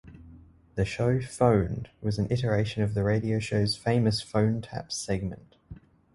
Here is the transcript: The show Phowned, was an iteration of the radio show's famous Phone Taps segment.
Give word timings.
The 0.73 0.83
show 0.83 1.21
Phowned, 1.21 1.91
was 2.01 2.17
an 2.17 2.25
iteration 2.31 2.81
of 2.81 2.95
the 2.95 3.03
radio 3.03 3.37
show's 3.37 3.75
famous 3.77 4.19
Phone 4.19 4.59
Taps 4.59 4.97
segment. 4.97 5.57